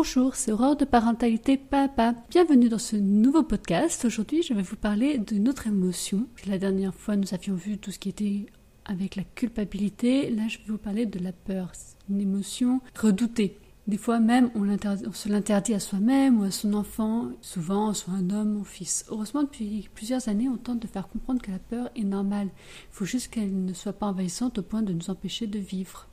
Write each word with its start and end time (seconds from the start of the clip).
Bonjour, 0.00 0.36
c'est 0.36 0.52
Aurore 0.52 0.76
de 0.76 0.84
Parentalité 0.84 1.56
Papa. 1.56 2.14
Bienvenue 2.30 2.68
dans 2.68 2.78
ce 2.78 2.94
nouveau 2.94 3.42
podcast. 3.42 4.04
Aujourd'hui, 4.04 4.44
je 4.44 4.54
vais 4.54 4.62
vous 4.62 4.76
parler 4.76 5.18
d'une 5.18 5.48
autre 5.48 5.66
émotion. 5.66 6.28
La 6.46 6.56
dernière 6.56 6.94
fois, 6.94 7.16
nous 7.16 7.34
avions 7.34 7.56
vu 7.56 7.78
tout 7.78 7.90
ce 7.90 7.98
qui 7.98 8.10
était 8.10 8.46
avec 8.84 9.16
la 9.16 9.24
culpabilité. 9.24 10.30
Là, 10.30 10.44
je 10.46 10.58
vais 10.58 10.66
vous 10.68 10.78
parler 10.78 11.04
de 11.04 11.18
la 11.18 11.32
peur. 11.32 11.72
Une 12.08 12.20
émotion 12.20 12.80
redoutée. 12.96 13.58
Des 13.88 13.96
fois 13.96 14.20
même, 14.20 14.52
on, 14.54 14.68
on 14.68 15.12
se 15.12 15.28
l'interdit 15.28 15.74
à 15.74 15.80
soi-même 15.80 16.38
ou 16.38 16.44
à 16.44 16.52
son 16.52 16.74
enfant, 16.74 17.30
souvent 17.40 17.92
soit 17.92 18.14
un 18.14 18.30
homme 18.30 18.56
ou 18.56 18.64
fils. 18.64 19.04
Heureusement, 19.08 19.42
depuis 19.42 19.90
plusieurs 19.96 20.28
années, 20.28 20.48
on 20.48 20.58
tente 20.58 20.78
de 20.78 20.86
faire 20.86 21.08
comprendre 21.08 21.42
que 21.42 21.50
la 21.50 21.58
peur 21.58 21.90
est 21.96 22.04
normale. 22.04 22.50
Il 22.92 22.92
faut 22.92 23.04
juste 23.04 23.32
qu'elle 23.32 23.64
ne 23.64 23.72
soit 23.72 23.94
pas 23.94 24.06
envahissante 24.06 24.58
au 24.58 24.62
point 24.62 24.82
de 24.82 24.92
nous 24.92 25.10
empêcher 25.10 25.48
de 25.48 25.58
vivre. 25.58 26.06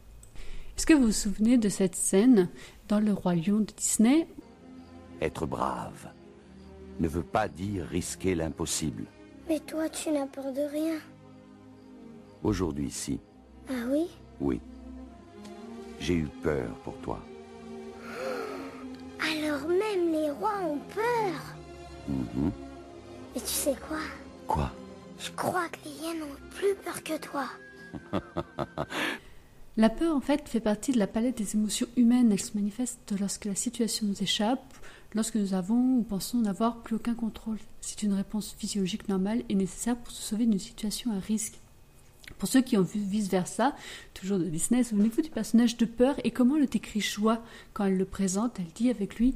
Est-ce 0.78 0.86
que 0.86 0.94
vous 0.94 1.06
vous 1.06 1.12
souvenez 1.14 1.58
de 1.58 1.70
cette 1.70 1.96
scène 1.96 2.50
dans 2.88 3.00
Le 3.00 3.14
Roi 3.14 3.36
Lion 3.36 3.60
de 3.60 3.74
Disney 3.76 4.28
Être 5.22 5.46
brave 5.46 6.10
ne 7.00 7.08
veut 7.08 7.24
pas 7.24 7.48
dire 7.48 7.86
risquer 7.86 8.36
l'impossible. 8.36 9.06
Mais 9.50 9.60
toi, 9.60 9.90
tu 9.90 10.12
n'as 10.12 10.28
peur 10.28 10.52
de 10.54 10.62
rien. 10.62 10.98
Aujourd'hui, 12.44 12.90
si. 12.90 13.20
Ah 13.70 13.74
oui? 13.90 14.08
Oui. 14.40 14.62
J'ai 16.00 16.16
eu 16.16 16.28
peur 16.42 16.70
pour 16.84 16.96
toi. 16.98 17.20
Alors 19.20 19.68
même 19.68 20.12
les 20.12 20.30
rois 20.32 20.60
ont 20.64 20.80
peur. 20.94 21.42
Mhm. 22.08 22.52
Et 23.36 23.42
tu 23.42 23.48
sais 23.48 23.76
quoi? 23.88 24.00
Quoi? 24.48 24.72
Je 25.20 25.32
crois 25.32 25.68
que 25.70 25.78
les 25.86 25.92
hyènes 25.92 26.24
ont 26.24 26.56
plus 26.56 26.76
peur 26.76 27.04
que 27.04 27.18
toi. 27.18 27.46
La 29.78 29.90
peur, 29.90 30.16
en 30.16 30.22
fait, 30.22 30.48
fait 30.48 30.62
partie 30.62 30.94
de 30.94 31.00
la 31.00 31.08
palette 31.08 31.38
des 31.38 31.56
émotions 31.56 31.88
humaines. 31.98 32.32
Elle 32.32 32.40
se 32.40 32.56
manifeste 32.56 33.14
lorsque 33.20 33.44
la 33.44 33.56
situation 33.56 34.08
nous 34.08 34.24
échappe, 34.24 34.74
lorsque 35.14 35.36
nous 35.36 35.54
avons 35.54 35.98
ou 35.98 36.04
pensons 36.04 36.38
n'avoir 36.38 36.78
plus 36.82 36.96
aucun 36.96 37.14
contrôle. 37.14 37.58
C'est 37.82 38.02
une 38.04 38.14
réponse 38.14 38.56
physiologique 38.58 39.10
normale 39.10 39.44
et 39.50 39.56
nécessaire 39.56 39.98
pour 39.98 40.12
se 40.12 40.22
sauver 40.22 40.46
d'une 40.46 40.60
situation 40.60 41.12
à 41.12 41.20
risque. 41.20 41.60
Pour 42.38 42.48
ceux 42.48 42.62
qui 42.62 42.78
ont 42.78 42.84
vu 42.84 43.02
vice-versa, 43.02 43.76
toujours 44.14 44.40
de 44.40 44.46
Disney, 44.46 44.84
souvenez-vous 44.84 45.22
du 45.22 45.30
personnage 45.30 45.76
de 45.76 45.86
peur 45.86 46.16
et 46.24 46.32
comment 46.32 46.58
le 46.58 46.68
décrit 46.68 47.02
Joie 47.02 47.44
quand 47.74 47.84
elle 47.84 47.98
le 47.98 48.06
présente. 48.06 48.58
Elle 48.60 48.72
dit 48.76 48.90
avec 48.90 49.18
lui 49.18 49.36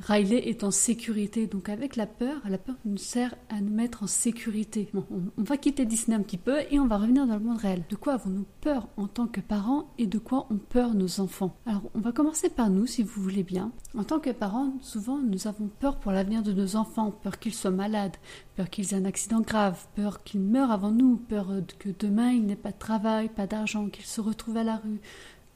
Riley 0.00 0.48
est 0.48 0.64
en 0.64 0.70
sécurité. 0.70 1.46
Donc 1.46 1.68
avec 1.68 1.96
la 1.96 2.06
peur, 2.06 2.40
la 2.48 2.58
peur 2.58 2.76
nous 2.84 2.96
sert 2.96 3.34
à 3.48 3.60
nous 3.60 3.72
mettre 3.72 4.02
en 4.02 4.06
sécurité. 4.06 4.90
On, 4.94 5.42
va 5.42 5.56
quitter 5.56 5.84
Disney 5.84 6.16
un 6.16 6.22
petit 6.22 6.38
peu 6.38 6.58
et 6.70 6.78
on 6.78 6.86
va 6.86 6.98
revenir 6.98 7.26
dans 7.26 7.34
le 7.34 7.44
monde 7.44 7.58
réel. 7.58 7.82
De 7.88 7.96
quoi 7.96 8.14
avons-nous 8.14 8.46
peur 8.60 8.88
en 8.96 9.06
tant 9.06 9.26
que 9.26 9.40
parents 9.40 9.88
et 9.98 10.06
de 10.06 10.18
quoi 10.18 10.46
ont 10.50 10.58
peur 10.58 10.94
nos 10.94 11.20
enfants? 11.20 11.56
Alors 11.66 11.82
on 11.94 12.00
va 12.00 12.12
commencer 12.12 12.48
par 12.48 12.70
nous 12.70 12.86
si 12.86 13.02
vous 13.02 13.22
voulez 13.22 13.42
bien. 13.42 13.72
En 13.96 14.04
tant 14.04 14.18
que 14.18 14.30
parents, 14.30 14.74
souvent 14.80 15.18
nous 15.18 15.46
avons 15.46 15.68
peur 15.68 15.96
pour 15.96 16.12
l'avenir 16.12 16.42
de 16.42 16.52
nos 16.52 16.76
enfants, 16.76 17.10
peur 17.10 17.38
qu'ils 17.38 17.54
soient 17.54 17.70
malades, 17.70 18.16
peur 18.56 18.70
qu'ils 18.70 18.92
aient 18.92 18.98
un 18.98 19.04
accident 19.04 19.40
grave, 19.40 19.86
peur 19.94 20.22
qu'ils 20.24 20.40
meurent 20.40 20.72
avant 20.72 20.90
nous, 20.90 21.16
peur 21.16 21.52
que 21.78 21.90
demain 21.98 22.30
ils 22.32 22.44
n'aient 22.44 22.56
pas 22.56 22.72
de 22.72 22.78
travail, 22.78 23.28
pas 23.28 23.46
d'argent, 23.46 23.88
qu'ils 23.88 24.04
se 24.04 24.20
retrouvent 24.20 24.56
à 24.56 24.64
la 24.64 24.76
rue, 24.76 25.00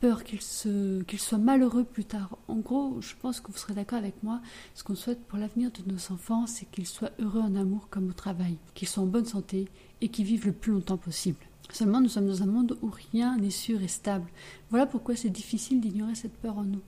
peur 0.01 0.23
qu'il 0.25 0.41
soit 0.41 1.39
malheureux 1.39 1.85
plus 1.85 2.05
tard. 2.05 2.39
En 2.47 2.57
gros, 2.57 3.01
je 3.01 3.15
pense 3.21 3.41
que 3.41 3.51
vous 3.51 3.59
serez 3.59 3.75
d'accord 3.75 3.99
avec 3.99 4.23
moi, 4.23 4.41
ce 4.75 4.85
qu'on 4.85 4.95
souhaite 4.95 5.25
pour 5.25 5.39
l'avenir 5.39 5.71
de 5.73 5.91
nos 5.91 6.13
enfants, 6.13 6.47
c'est 6.47 6.67
qu'ils 6.71 6.87
soient 6.87 7.11
heureux 7.19 7.41
en 7.41 7.57
amour 7.57 7.89
comme 7.91 8.09
au 8.09 8.13
travail, 8.13 8.59
qu'ils 8.75 8.89
soient 8.89 9.03
en 9.03 9.07
bonne 9.07 9.27
santé 9.27 9.69
et 10.01 10.09
qu'ils 10.09 10.25
vivent 10.25 10.47
le 10.47 10.53
plus 10.53 10.73
longtemps 10.73 10.97
possible. 10.97 11.39
Seulement, 11.71 12.01
nous 12.01 12.09
sommes 12.09 12.27
dans 12.27 12.43
un 12.43 12.47
monde 12.47 12.79
où 12.81 12.91
rien 13.13 13.37
n'est 13.37 13.51
sûr 13.51 13.83
et 13.83 13.89
stable. 13.89 14.31
Voilà 14.71 14.87
pourquoi 14.87 15.17
c'est 15.17 15.29
difficile 15.29 15.81
d'ignorer 15.81 16.15
cette 16.15 16.37
peur 16.37 16.59
en 16.59 16.65
nous. 16.65 16.83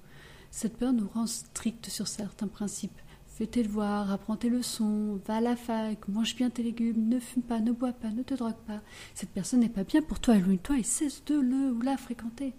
Cette 0.50 0.76
peur 0.76 0.92
nous 0.92 1.08
rend 1.08 1.26
stricts 1.26 1.88
sur 1.88 2.08
certains 2.08 2.48
principes. 2.48 2.98
Fais 3.26 3.46
tes 3.46 3.62
devoirs, 3.62 4.10
apprends 4.10 4.36
tes 4.36 4.50
leçons, 4.50 5.20
va 5.26 5.36
à 5.36 5.40
la 5.40 5.56
fac, 5.56 6.08
mange 6.08 6.36
bien 6.36 6.50
tes 6.50 6.62
légumes, 6.62 7.08
ne 7.08 7.18
fume 7.18 7.42
pas, 7.42 7.60
ne 7.60 7.72
bois 7.72 7.92
pas, 7.92 8.10
ne 8.10 8.22
te 8.22 8.34
drogue 8.34 8.54
pas. 8.66 8.80
Cette 9.14 9.30
personne 9.30 9.60
n'est 9.60 9.68
pas 9.68 9.84
bien 9.84 10.02
pour 10.02 10.20
toi, 10.20 10.36
éloigne-toi 10.36 10.78
et 10.78 10.82
cesse 10.82 11.24
de 11.24 11.36
le 11.36 11.72
ou 11.72 11.80
la 11.80 11.96
fréquenter 11.96 12.54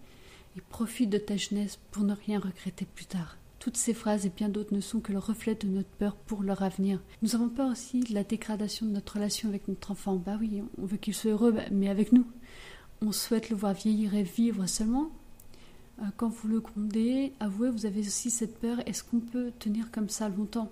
et 0.56 0.62
profite 0.62 1.10
de 1.10 1.18
ta 1.18 1.38
jeunesse 1.38 1.80
pour 1.92 2.04
ne 2.04 2.14
rien 2.14 2.40
regretter 2.40 2.86
plus 2.86 3.06
tard. 3.06 3.38
Toutes 3.60 3.78
ces 3.78 3.94
phrases 3.94 4.26
et 4.26 4.32
bien 4.36 4.50
d'autres 4.50 4.74
ne 4.74 4.82
sont 4.82 5.00
que 5.00 5.12
le 5.12 5.20
reflet 5.20 5.54
de 5.54 5.68
notre 5.68 5.90
peur 5.90 6.16
pour 6.16 6.42
leur 6.42 6.64
avenir. 6.64 7.00
Nous 7.22 7.36
avons 7.36 7.48
peur 7.48 7.70
aussi 7.70 8.00
de 8.00 8.14
la 8.14 8.24
dégradation 8.24 8.88
de 8.88 8.92
notre 8.92 9.14
relation 9.14 9.50
avec 9.50 9.68
notre 9.68 9.92
enfant. 9.92 10.16
Bah 10.16 10.38
oui, 10.40 10.64
on 10.82 10.86
veut 10.86 10.98
qu'il 10.98 11.14
soit 11.14 11.32
heureux, 11.32 11.56
mais 11.72 11.88
avec 11.88 12.12
nous. 12.12 12.26
On 13.02 13.12
souhaite 13.12 13.52
le 13.52 13.56
voir 13.56 13.74
vieillir 13.74 14.16
et 14.16 14.24
vivre 14.24 14.66
seulement. 14.66 15.12
Euh, 16.02 16.06
quand 16.18 16.30
vous 16.30 16.48
le 16.48 16.60
grondez, 16.60 17.34
avouez, 17.40 17.70
vous 17.70 17.86
avez 17.86 18.00
aussi 18.00 18.32
cette 18.32 18.60
peur. 18.60 18.80
Est-ce 18.88 19.04
qu'on 19.04 19.20
peut 19.20 19.52
tenir 19.60 19.92
comme 19.92 20.10
ça 20.10 20.28
longtemps? 20.28 20.72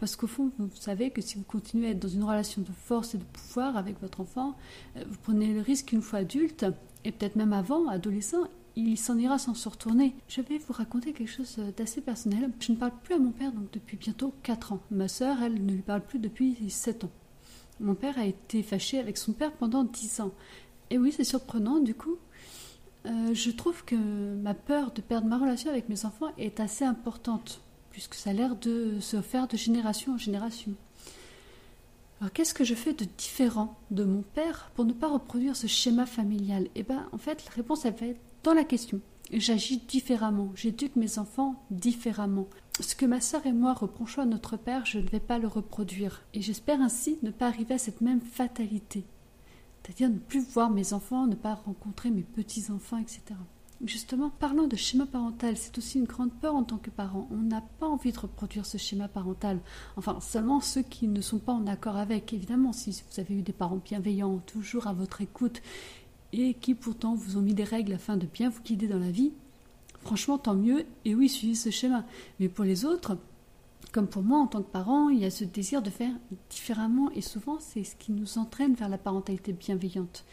Parce 0.00 0.16
qu'au 0.16 0.26
fond, 0.26 0.50
vous 0.58 0.68
savez 0.74 1.10
que 1.10 1.20
si 1.20 1.38
vous 1.38 1.44
continuez 1.44 1.86
à 1.86 1.90
être 1.90 2.00
dans 2.00 2.08
une 2.08 2.24
relation 2.24 2.62
de 2.62 2.72
force 2.72 3.14
et 3.14 3.18
de 3.18 3.24
pouvoir 3.24 3.76
avec 3.76 4.00
votre 4.00 4.20
enfant, 4.20 4.56
euh, 4.96 5.04
vous 5.08 5.18
prenez 5.22 5.54
le 5.54 5.60
risque 5.60 5.86
qu'une 5.86 6.02
fois 6.02 6.20
adulte, 6.20 6.66
et 7.04 7.12
peut-être 7.12 7.36
même 7.36 7.52
avant, 7.52 7.86
adolescent, 7.88 8.48
il 8.76 8.98
s'en 8.98 9.18
ira 9.18 9.38
sans 9.38 9.54
se 9.54 9.68
retourner. 9.68 10.14
Je 10.28 10.40
vais 10.40 10.58
vous 10.58 10.72
raconter 10.72 11.12
quelque 11.12 11.30
chose 11.30 11.58
d'assez 11.76 12.00
personnel. 12.00 12.50
Je 12.58 12.72
ne 12.72 12.76
parle 12.76 12.92
plus 13.02 13.14
à 13.14 13.18
mon 13.18 13.30
père 13.30 13.52
donc 13.52 13.70
depuis 13.72 13.96
bientôt 13.96 14.34
4 14.42 14.72
ans. 14.72 14.80
Ma 14.90 15.08
sœur, 15.08 15.42
elle, 15.42 15.64
ne 15.64 15.72
lui 15.72 15.82
parle 15.82 16.02
plus 16.02 16.18
depuis 16.18 16.56
7 16.68 17.04
ans. 17.04 17.10
Mon 17.80 17.94
père 17.94 18.18
a 18.18 18.24
été 18.24 18.62
fâché 18.62 18.98
avec 18.98 19.16
son 19.16 19.32
père 19.32 19.52
pendant 19.52 19.84
10 19.84 20.20
ans. 20.20 20.32
Et 20.90 20.98
oui, 20.98 21.12
c'est 21.12 21.24
surprenant 21.24 21.78
du 21.78 21.94
coup. 21.94 22.16
Euh, 23.06 23.34
je 23.34 23.50
trouve 23.50 23.84
que 23.84 23.96
ma 23.96 24.54
peur 24.54 24.92
de 24.92 25.02
perdre 25.02 25.26
ma 25.26 25.38
relation 25.38 25.70
avec 25.70 25.88
mes 25.88 26.06
enfants 26.06 26.32
est 26.38 26.58
assez 26.58 26.84
importante, 26.84 27.60
puisque 27.90 28.14
ça 28.14 28.30
a 28.30 28.32
l'air 28.32 28.56
de 28.56 28.98
se 29.00 29.20
faire 29.20 29.46
de 29.46 29.56
génération 29.56 30.14
en 30.14 30.18
génération. 30.18 30.72
Alors 32.20 32.32
qu'est-ce 32.32 32.54
que 32.54 32.64
je 32.64 32.74
fais 32.74 32.94
de 32.94 33.06
différent 33.18 33.76
de 33.90 34.04
mon 34.04 34.22
père 34.22 34.70
pour 34.74 34.84
ne 34.84 34.92
pas 34.92 35.08
reproduire 35.08 35.56
ce 35.56 35.66
schéma 35.66 36.06
familial? 36.06 36.68
Eh 36.74 36.82
bien, 36.82 37.08
en 37.12 37.18
fait, 37.18 37.44
la 37.44 37.52
réponse, 37.52 37.84
elle 37.84 37.94
va 37.94 38.06
être 38.06 38.20
dans 38.42 38.54
la 38.54 38.64
question. 38.64 39.00
J'agis 39.32 39.78
différemment, 39.78 40.52
j'éduque 40.54 40.96
mes 40.96 41.18
enfants 41.18 41.62
différemment. 41.70 42.46
Ce 42.80 42.94
que 42.94 43.06
ma 43.06 43.20
sœur 43.20 43.46
et 43.46 43.52
moi 43.52 43.72
reprochons 43.72 44.22
à 44.22 44.26
notre 44.26 44.56
père, 44.56 44.84
je 44.84 44.98
ne 44.98 45.08
vais 45.08 45.20
pas 45.20 45.38
le 45.38 45.48
reproduire. 45.48 46.22
Et 46.34 46.42
j'espère 46.42 46.80
ainsi 46.80 47.18
ne 47.22 47.30
pas 47.30 47.46
arriver 47.46 47.74
à 47.74 47.78
cette 47.78 48.00
même 48.00 48.20
fatalité. 48.20 49.04
C'est-à-dire 49.82 50.10
ne 50.10 50.18
plus 50.18 50.40
voir 50.40 50.70
mes 50.70 50.92
enfants, 50.92 51.26
ne 51.26 51.34
pas 51.34 51.54
rencontrer 51.54 52.10
mes 52.10 52.22
petits-enfants, 52.22 52.98
etc. 52.98 53.22
Justement, 53.84 54.30
parlant 54.30 54.66
de 54.66 54.76
schéma 54.76 55.04
parental, 55.04 55.56
c'est 55.56 55.76
aussi 55.76 55.98
une 55.98 56.04
grande 56.04 56.32
peur 56.32 56.54
en 56.54 56.62
tant 56.62 56.78
que 56.78 56.90
parent. 56.90 57.28
On 57.30 57.36
n'a 57.36 57.60
pas 57.80 57.86
envie 57.86 58.12
de 58.12 58.18
reproduire 58.18 58.64
ce 58.64 58.78
schéma 58.78 59.08
parental. 59.08 59.58
Enfin, 59.96 60.18
seulement 60.20 60.60
ceux 60.60 60.82
qui 60.82 61.08
ne 61.08 61.20
sont 61.20 61.38
pas 61.38 61.52
en 61.52 61.66
accord 61.66 61.96
avec. 61.96 62.32
Évidemment, 62.32 62.72
si 62.72 62.90
vous 62.90 63.20
avez 63.20 63.34
eu 63.34 63.42
des 63.42 63.52
parents 63.52 63.80
bienveillants, 63.84 64.38
toujours 64.46 64.86
à 64.86 64.92
votre 64.92 65.20
écoute, 65.20 65.60
et 66.32 66.54
qui 66.54 66.74
pourtant 66.74 67.14
vous 67.14 67.36
ont 67.36 67.42
mis 67.42 67.54
des 67.54 67.64
règles 67.64 67.92
afin 67.92 68.16
de 68.16 68.26
bien 68.26 68.48
vous 68.48 68.62
guider 68.62 68.86
dans 68.86 68.98
la 68.98 69.10
vie, 69.10 69.32
franchement, 70.00 70.38
tant 70.38 70.54
mieux. 70.54 70.86
Et 71.04 71.14
oui, 71.14 71.28
suivez 71.28 71.54
ce 71.54 71.70
schéma. 71.70 72.04
Mais 72.40 72.48
pour 72.48 72.64
les 72.64 72.84
autres, 72.84 73.18
comme 73.92 74.08
pour 74.08 74.22
moi 74.22 74.40
en 74.40 74.46
tant 74.46 74.62
que 74.62 74.70
parent, 74.70 75.08
il 75.08 75.20
y 75.20 75.24
a 75.24 75.30
ce 75.30 75.44
désir 75.44 75.82
de 75.82 75.90
faire 75.90 76.12
différemment 76.50 77.10
et 77.12 77.20
souvent 77.20 77.58
c'est 77.60 77.84
ce 77.84 77.94
qui 77.94 78.10
nous 78.10 78.38
entraîne 78.38 78.74
vers 78.74 78.88
la 78.88 78.98
parentalité 78.98 79.52
bienveillante. 79.52 80.24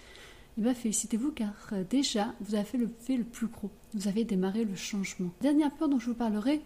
Eh 0.57 0.62
bien, 0.62 0.73
félicitez-vous 0.73 1.31
car 1.31 1.53
euh, 1.72 1.84
déjà, 1.89 2.34
vous 2.41 2.56
avez 2.56 2.66
fait 2.66 2.78
le, 2.78 2.89
fait 3.00 3.17
le 3.17 3.23
plus 3.23 3.47
gros. 3.47 3.72
Vous 3.94 4.07
avez 4.07 4.23
démarré 4.23 4.66
le 4.66 4.75
changement. 4.75 5.31
Dernière 5.41 5.72
peur 5.72 5.89
dont 5.89 6.00
je 6.00 6.07
vous 6.07 6.16
parlerai, 6.16 6.62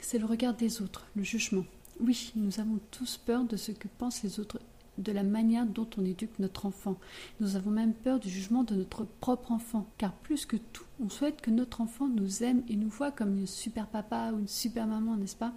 c'est 0.00 0.18
le 0.18 0.26
regard 0.26 0.54
des 0.54 0.80
autres, 0.82 1.06
le 1.14 1.22
jugement. 1.22 1.64
Oui, 2.00 2.32
nous 2.36 2.60
avons 2.60 2.78
tous 2.90 3.18
peur 3.18 3.44
de 3.44 3.56
ce 3.56 3.72
que 3.72 3.88
pensent 3.98 4.22
les 4.22 4.40
autres 4.40 4.58
de 4.98 5.12
la 5.12 5.22
manière 5.22 5.66
dont 5.66 5.88
on 5.96 6.04
éduque 6.04 6.38
notre 6.38 6.66
enfant. 6.66 6.96
Nous 7.40 7.56
avons 7.56 7.70
même 7.70 7.94
peur 7.94 8.18
du 8.18 8.28
jugement 8.28 8.64
de 8.64 8.74
notre 8.74 9.04
propre 9.04 9.52
enfant, 9.52 9.86
car 9.96 10.12
plus 10.12 10.44
que 10.44 10.56
tout, 10.56 10.84
on 11.00 11.08
souhaite 11.08 11.40
que 11.40 11.50
notre 11.50 11.80
enfant 11.80 12.08
nous 12.08 12.42
aime 12.42 12.62
et 12.68 12.76
nous 12.76 12.88
voit 12.88 13.12
comme 13.12 13.38
une 13.38 13.46
super 13.46 13.86
papa 13.86 14.32
ou 14.32 14.40
une 14.40 14.48
super 14.48 14.86
maman, 14.86 15.16
n'est-ce 15.16 15.36
pas? 15.36 15.52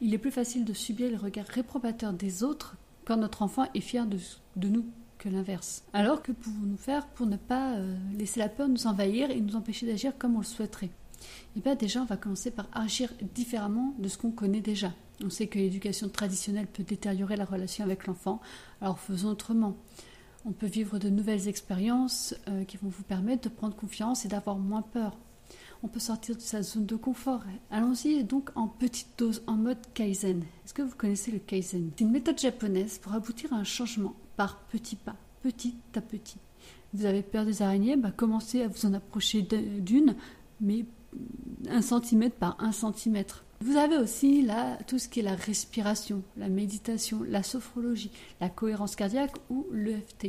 Il 0.00 0.12
est 0.12 0.18
plus 0.18 0.30
facile 0.30 0.64
de 0.64 0.72
subir 0.72 1.10
le 1.10 1.16
regard 1.16 1.46
réprobateur 1.46 2.12
des 2.12 2.42
autres 2.42 2.76
quand 3.04 3.16
notre 3.16 3.42
enfant 3.42 3.66
est 3.74 3.80
fier 3.80 4.06
de, 4.06 4.68
nous 4.68 4.84
que 5.20 5.28
l'inverse. 5.28 5.84
Alors 5.92 6.22
que 6.22 6.32
pouvons-nous 6.32 6.78
faire 6.78 7.06
pour 7.06 7.26
ne 7.26 7.36
pas 7.36 7.74
euh, 7.74 7.96
laisser 8.18 8.40
la 8.40 8.48
peur 8.48 8.68
nous 8.68 8.86
envahir 8.86 9.30
et 9.30 9.40
nous 9.40 9.54
empêcher 9.54 9.86
d'agir 9.86 10.14
comme 10.18 10.34
on 10.34 10.40
le 10.40 10.44
souhaiterait? 10.44 10.90
Eh 11.56 11.60
bien 11.60 11.74
déjà, 11.74 12.00
on 12.00 12.06
va 12.06 12.16
commencer 12.16 12.50
par 12.50 12.66
agir 12.72 13.12
différemment 13.34 13.94
de 13.98 14.08
ce 14.08 14.16
qu'on 14.16 14.30
connaît 14.30 14.62
déjà. 14.62 14.92
On 15.22 15.28
sait 15.28 15.46
que 15.46 15.58
l'éducation 15.58 16.08
traditionnelle 16.08 16.66
peut 16.66 16.82
détériorer 16.82 17.36
la 17.36 17.44
relation 17.44 17.84
avec 17.84 18.06
l'enfant, 18.06 18.40
alors 18.80 18.98
faisons 18.98 19.28
autrement. 19.28 19.76
On 20.46 20.52
peut 20.52 20.66
vivre 20.66 20.98
de 20.98 21.10
nouvelles 21.10 21.48
expériences 21.48 22.34
euh, 22.48 22.64
qui 22.64 22.78
vont 22.78 22.88
vous 22.88 23.02
permettre 23.02 23.42
de 23.42 23.54
prendre 23.54 23.76
confiance 23.76 24.24
et 24.24 24.28
d'avoir 24.28 24.56
moins 24.56 24.80
peur. 24.82 25.18
On 25.82 25.88
peut 25.88 26.00
sortir 26.00 26.36
de 26.36 26.40
sa 26.40 26.62
zone 26.62 26.86
de 26.86 26.96
confort. 26.96 27.42
Allons-y 27.70 28.24
donc 28.24 28.50
en 28.54 28.68
petite 28.68 29.18
dose, 29.18 29.42
en 29.46 29.56
mode 29.56 29.78
Kaizen. 29.92 30.42
Est-ce 30.64 30.72
que 30.72 30.82
vous 30.82 30.94
connaissez 30.96 31.30
le 31.30 31.38
Kaizen? 31.38 31.90
C'est 31.96 32.04
une 32.04 32.10
méthode 32.10 32.38
japonaise 32.38 32.98
pour 32.98 33.12
aboutir 33.12 33.52
à 33.52 33.56
un 33.56 33.64
changement 33.64 34.14
par 34.40 34.56
petits 34.56 34.96
pas, 34.96 35.16
petit 35.42 35.76
à 35.94 36.00
petit. 36.00 36.38
Vous 36.94 37.04
avez 37.04 37.20
peur 37.20 37.44
des 37.44 37.60
araignées 37.60 37.96
bah, 37.98 38.10
Commencez 38.10 38.62
à 38.62 38.68
vous 38.68 38.86
en 38.86 38.94
approcher 38.94 39.42
d'une, 39.42 40.16
mais 40.62 40.86
un 41.68 41.82
centimètre 41.82 42.36
par 42.36 42.56
un 42.58 42.72
centimètre. 42.72 43.44
Vous 43.60 43.76
avez 43.76 43.98
aussi 43.98 44.40
là 44.40 44.78
tout 44.86 44.98
ce 44.98 45.10
qui 45.10 45.20
est 45.20 45.24
la 45.24 45.34
respiration, 45.34 46.22
la 46.38 46.48
méditation, 46.48 47.22
la 47.22 47.42
sophrologie, 47.42 48.12
la 48.40 48.48
cohérence 48.48 48.96
cardiaque 48.96 49.36
ou 49.50 49.66
l'EFT. 49.72 50.28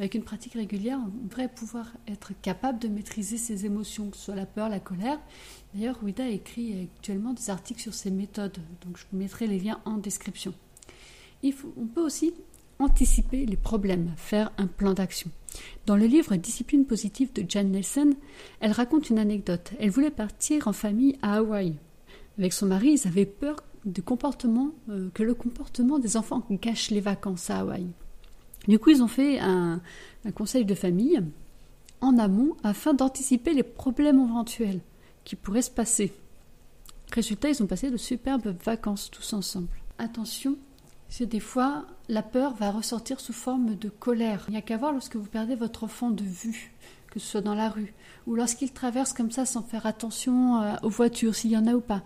Avec 0.00 0.16
une 0.16 0.24
pratique 0.24 0.54
régulière, 0.54 0.98
on 0.98 1.26
devrait 1.26 1.46
pouvoir 1.46 1.92
être 2.08 2.32
capable 2.42 2.80
de 2.80 2.88
maîtriser 2.88 3.36
ses 3.36 3.66
émotions, 3.66 4.10
que 4.10 4.16
ce 4.16 4.24
soit 4.24 4.34
la 4.34 4.46
peur, 4.46 4.68
la 4.68 4.80
colère. 4.80 5.20
D'ailleurs, 5.74 6.02
Ouida 6.02 6.28
écrit 6.28 6.88
actuellement 6.96 7.34
des 7.34 7.50
articles 7.50 7.82
sur 7.82 7.94
ces 7.94 8.10
méthodes, 8.10 8.58
donc 8.84 8.96
je 8.96 9.04
vous 9.12 9.16
mettrai 9.16 9.46
les 9.46 9.60
liens 9.60 9.80
en 9.84 9.96
description. 9.96 10.54
on 11.44 11.86
peut 11.86 12.04
aussi 12.04 12.34
anticiper 12.78 13.44
les 13.46 13.56
problèmes, 13.56 14.12
faire 14.16 14.52
un 14.58 14.66
plan 14.66 14.94
d'action. 14.94 15.30
Dans 15.86 15.96
le 15.96 16.06
livre 16.06 16.36
Discipline 16.36 16.84
positive 16.84 17.32
de 17.32 17.44
Jan 17.48 17.64
Nelson, 17.64 18.14
elle 18.60 18.72
raconte 18.72 19.10
une 19.10 19.18
anecdote. 19.18 19.72
Elle 19.80 19.90
voulait 19.90 20.10
partir 20.10 20.68
en 20.68 20.72
famille 20.72 21.18
à 21.22 21.36
Hawaï. 21.36 21.74
Avec 22.38 22.52
son 22.52 22.66
mari, 22.66 22.92
ils 22.92 23.08
avaient 23.08 23.26
peur 23.26 23.56
du 23.84 24.02
comportement, 24.02 24.70
euh, 24.90 25.08
que 25.14 25.22
le 25.22 25.34
comportement 25.34 25.98
des 25.98 26.16
enfants 26.16 26.44
gâche 26.50 26.90
les 26.90 27.00
vacances 27.00 27.50
à 27.50 27.60
Hawaï. 27.60 27.86
Du 28.66 28.78
coup, 28.78 28.90
ils 28.90 29.02
ont 29.02 29.08
fait 29.08 29.38
un, 29.40 29.80
conseil 30.34 30.64
de 30.64 30.74
famille 30.74 31.20
en 32.00 32.18
amont 32.18 32.54
afin 32.62 32.92
d'anticiper 32.92 33.54
les 33.54 33.62
problèmes 33.62 34.20
éventuels 34.20 34.80
qui 35.24 35.36
pourraient 35.36 35.62
se 35.62 35.70
passer. 35.70 36.12
Résultat, 37.12 37.48
ils 37.48 37.62
ont 37.62 37.66
passé 37.66 37.90
de 37.90 37.96
superbes 37.96 38.54
vacances 38.62 39.10
tous 39.10 39.32
ensemble. 39.32 39.68
Attention, 39.98 40.56
c'est 41.08 41.26
des 41.26 41.40
fois 41.40 41.86
la 42.08 42.22
peur 42.22 42.54
va 42.54 42.70
ressortir 42.70 43.20
sous 43.20 43.32
forme 43.32 43.74
de 43.74 43.88
colère. 43.88 44.44
Il 44.48 44.52
n'y 44.52 44.58
a 44.58 44.62
qu'à 44.62 44.76
voir 44.76 44.92
lorsque 44.92 45.16
vous 45.16 45.26
perdez 45.26 45.54
votre 45.54 45.84
enfant 45.84 46.10
de 46.10 46.24
vue, 46.24 46.72
que 47.10 47.18
ce 47.18 47.26
soit 47.26 47.40
dans 47.40 47.54
la 47.54 47.68
rue, 47.68 47.94
ou 48.26 48.34
lorsqu'il 48.34 48.72
traverse 48.72 49.12
comme 49.12 49.30
ça 49.30 49.46
sans 49.46 49.62
faire 49.62 49.86
attention 49.86 50.62
euh, 50.62 50.74
aux 50.82 50.90
voitures, 50.90 51.34
s'il 51.34 51.50
y 51.50 51.56
en 51.56 51.66
a 51.66 51.74
ou 51.74 51.80
pas 51.80 52.02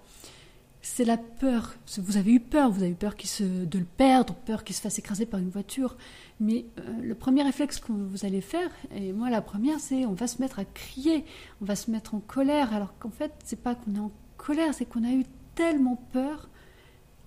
c'est 0.83 1.05
la 1.05 1.17
peur. 1.17 1.75
Vous 1.99 2.17
avez 2.17 2.33
eu 2.33 2.41
peur, 2.41 2.71
vous 2.71 2.83
avez 2.83 2.91
eu 2.91 2.97
peur 2.97 3.15
de 3.15 3.79
le 3.79 3.85
perdre, 3.85 4.35
peur 4.35 4.65
qu'il 4.65 4.75
se 4.75 4.81
fasse 4.81 4.99
écraser 4.99 5.27
par 5.27 5.39
une 5.39 5.49
voiture. 5.49 5.97
Mais 6.41 6.67
euh, 6.79 7.01
le 7.01 7.15
premier 7.15 7.43
réflexe 7.45 7.79
que 7.79 7.93
vous 7.93 8.27
allez 8.27 8.41
faire, 8.41 8.69
et 8.95 9.13
moi 9.13 9.31
la 9.31 9.41
première, 9.41 9.79
c'est 9.79 10.05
on 10.05 10.13
va 10.13 10.27
se 10.27 10.43
mettre 10.43 10.59
à 10.59 10.65
crier, 10.65 11.25
on 11.61 11.65
va 11.65 11.77
se 11.77 11.91
mettre 11.91 12.17
en 12.17 12.21
colère. 12.21 12.75
Alors 12.75 12.99
qu'en 12.99 13.11
fait, 13.11 13.33
c'est 13.45 13.63
pas 13.63 13.77
qu'on 13.77 13.95
est 13.95 14.01
en 14.01 14.11
colère, 14.37 14.75
c'est 14.75 14.85
qu'on 14.85 15.05
a 15.05 15.13
eu 15.13 15.25
tellement 15.55 15.97
peur. 16.13 16.49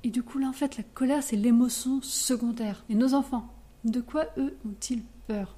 Et 0.06 0.12
du 0.12 0.22
coup, 0.22 0.38
là, 0.38 0.48
en 0.48 0.54
fait, 0.54 0.78
la 0.78 0.84
colère, 0.84 1.24
c'est 1.24 1.36
l'émotion 1.36 2.00
secondaire. 2.04 2.86
Et 2.90 2.94
nos 2.94 3.16
enfants, 3.16 3.52
de 3.86 4.02
quoi 4.02 4.28
eux 4.38 4.56
ont-ils 4.64 5.02
peur? 5.26 5.58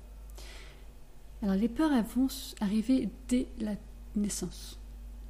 Alors 1.43 1.55
les 1.55 1.67
peurs, 1.67 1.91
elles 1.91 2.05
vont 2.05 2.29
arriver 2.61 3.09
dès 3.27 3.49
la 3.59 3.73
naissance. 4.15 4.79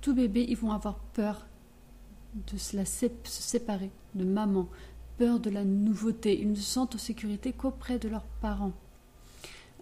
Tout 0.02 0.14
bébé, 0.14 0.46
ils 0.48 0.56
vont 0.56 0.72
avoir 0.72 1.00
peur 1.00 1.48
de 2.36 2.58
se, 2.58 2.78
séparer 3.24 3.90
de 4.14 4.24
maman, 4.24 4.68
peur 5.18 5.40
de 5.40 5.50
la 5.50 5.66
nouveauté. 5.66 6.40
Ils 6.40 6.52
ne 6.52 6.56
se 6.56 6.62
sentent 6.62 6.94
en 6.94 7.00
sécurité 7.00 7.54
qu'auprès 7.54 7.98
de 7.98 8.10
leurs 8.10 8.28
parents. 8.40 8.74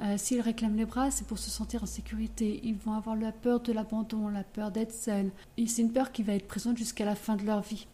Euh, 0.02 0.18
s'ils 0.18 0.40
réclament 0.40 0.78
les 0.78 0.86
bras, 0.86 1.12
c'est 1.12 1.28
pour 1.28 1.40
se 1.40 1.50
sentir 1.50 1.84
en 1.84 1.88
sécurité. 1.88 2.62
Ils 2.64 2.78
vont 2.78 2.94
avoir 2.94 3.18
la 3.18 3.34
peur 3.34 3.60
de 3.60 3.74
l'abandon, 3.74 4.30
la 4.30 4.46
peur 4.46 4.72
d'être 4.72 4.94
seuls. 4.94 5.32
Et 5.58 5.68
c'est 5.68 5.82
une 5.82 5.92
peur 5.92 6.14
qui 6.14 6.24
va 6.24 6.36
être 6.36 6.48
présente 6.48 6.78
jusqu'à 6.78 7.04
la 7.04 7.16
fin 7.16 7.36
de 7.36 7.44
leur 7.44 7.60
vie. 7.60 7.86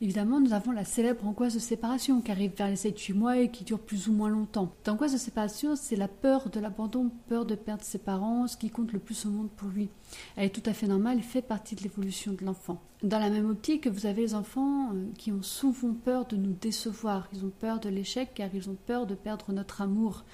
Évidemment, 0.00 0.40
nous 0.40 0.52
avons 0.52 0.72
la 0.72 0.84
célèbre 0.84 1.26
angoisse 1.26 1.54
de 1.54 1.58
séparation 1.58 2.20
qui 2.20 2.30
arrive 2.30 2.52
vers 2.56 2.68
les 2.68 2.76
7-8 2.76 3.14
mois 3.14 3.38
et 3.38 3.50
qui 3.50 3.64
dure 3.64 3.78
plus 3.78 4.08
ou 4.08 4.12
moins 4.12 4.28
longtemps. 4.28 4.72
L'angoisse 4.86 5.12
de 5.12 5.18
séparation, 5.18 5.76
c'est 5.76 5.96
la 5.96 6.08
peur 6.08 6.50
de 6.50 6.60
l'abandon, 6.60 7.10
peur 7.28 7.46
de 7.46 7.54
perdre 7.54 7.82
ses 7.82 7.98
parents, 7.98 8.46
ce 8.46 8.56
qui 8.56 8.70
compte 8.70 8.92
le 8.92 8.98
plus 8.98 9.26
au 9.26 9.30
monde 9.30 9.50
pour 9.56 9.68
lui. 9.68 9.88
Elle 10.36 10.46
est 10.46 10.50
tout 10.50 10.68
à 10.68 10.72
fait 10.72 10.86
normale 10.86 11.18
et 11.18 11.22
fait 11.22 11.42
partie 11.42 11.74
de 11.74 11.82
l'évolution 11.82 12.32
de 12.32 12.44
l'enfant. 12.44 12.80
Dans 13.02 13.18
la 13.18 13.30
même 13.30 13.50
optique, 13.50 13.86
vous 13.86 14.06
avez 14.06 14.22
les 14.22 14.34
enfants 14.34 14.92
euh, 14.94 15.06
qui 15.18 15.30
ont 15.30 15.42
souvent 15.42 15.92
peur 15.92 16.26
de 16.26 16.36
nous 16.36 16.52
décevoir. 16.52 17.28
Ils 17.32 17.44
ont 17.44 17.52
peur 17.60 17.80
de 17.80 17.88
l'échec 17.88 18.30
car 18.34 18.48
ils 18.54 18.70
ont 18.70 18.76
peur 18.86 19.06
de 19.06 19.14
perdre 19.14 19.52
notre 19.52 19.82
amour. 19.82 20.24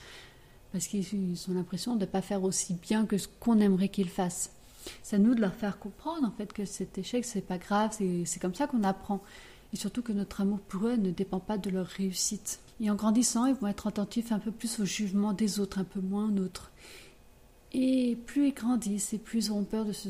Parce 0.73 0.87
qu'ils 0.87 1.37
ont 1.49 1.55
l'impression 1.55 1.97
de 1.97 2.03
ne 2.03 2.11
pas 2.11 2.23
faire 2.23 2.45
aussi 2.45 2.75
bien 2.75 3.07
que 3.07 3.19
ce 3.19 3.27
qu'on 3.27 3.59
aimerait 3.59 3.89
qu'ils 3.89 4.09
fassent. 4.09 4.53
C'est 5.03 5.17
à 5.17 5.19
nous 5.19 5.35
de 5.35 5.41
leur 5.41 5.55
faire 5.55 5.79
comprendre 5.79 6.27
en 6.27 6.31
fait 6.31 6.53
que 6.53 6.65
cet 6.65 6.99
échec 6.99 7.25
c'est 7.25 7.41
pas 7.41 7.59
grave, 7.59 7.97
c'est 8.25 8.41
comme 8.41 8.55
ça 8.55 8.67
qu'on 8.67 8.85
apprend. 8.85 9.21
Et 9.73 9.77
surtout 9.77 10.03
que 10.03 10.13
notre 10.13 10.41
amour 10.41 10.59
pour 10.61 10.89
eux 10.89 10.97
ne 10.97 11.11
dépend 11.11 11.39
pas 11.39 11.59
de 11.59 11.71
leur 11.71 11.87
réussite. 11.87 12.61
Et 12.81 12.91
en 12.91 12.95
grandissant, 12.95 13.47
ils 13.47 13.55
vont 13.55 13.69
être 13.69 13.87
attentifs 13.87 14.33
un 14.33 14.39
peu 14.39 14.51
plus 14.51 14.81
au 14.81 14.85
jugement 14.85 15.33
des 15.33 15.61
autres, 15.61 15.79
un 15.79 15.85
peu 15.85 16.01
moins 16.01 16.25
aux 16.25 16.31
nôtres. 16.31 16.73
Et 17.73 18.17
plus 18.27 18.49
ils 18.49 18.55
grandissent 18.55 19.13
et 19.13 19.19
plus 19.19 19.47
ils 19.47 19.51
auront 19.53 19.65
peur 19.65 19.85
de 19.85 19.93
ce, 19.93 20.09